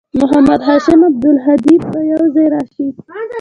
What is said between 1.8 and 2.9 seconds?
به یوځای راشي